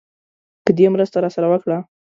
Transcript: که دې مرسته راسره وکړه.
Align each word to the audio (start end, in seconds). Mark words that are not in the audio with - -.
که 0.65 0.71
دې 0.77 0.87
مرسته 0.93 1.17
راسره 1.23 1.47
وکړه. 1.49 1.77